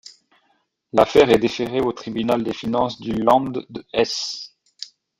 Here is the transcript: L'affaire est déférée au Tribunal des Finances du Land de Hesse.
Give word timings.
L'affaire 0.93 1.29
est 1.29 1.37
déférée 1.37 1.79
au 1.79 1.91
Tribunal 1.93 2.43
des 2.43 2.55
Finances 2.55 2.99
du 2.99 3.13
Land 3.13 3.51
de 3.69 3.85
Hesse. 3.93 4.55